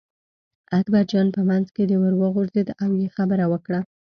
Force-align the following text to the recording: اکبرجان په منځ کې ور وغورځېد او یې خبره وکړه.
اکبرجان 0.79 1.27
په 1.35 1.41
منځ 1.49 1.65
کې 1.75 1.83
ور 2.01 2.13
وغورځېد 2.21 2.67
او 2.83 2.89
یې 3.01 3.07
خبره 3.15 3.45
وکړه. 3.51 3.79